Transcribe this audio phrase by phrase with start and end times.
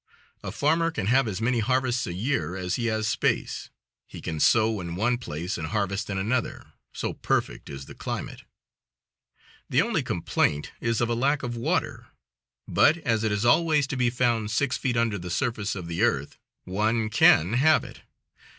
[0.43, 3.69] A farmer can have as many harvests a year as he has space.
[4.07, 8.41] He can sow in one place and harvest in another, so perfect is the climate.
[9.69, 12.07] The only complaint is of the lack of water,
[12.67, 16.01] but as it is always to be found six feet under the surface of the
[16.01, 18.01] earth one can have it.